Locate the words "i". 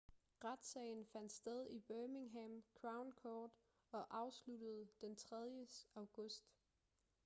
1.69-1.79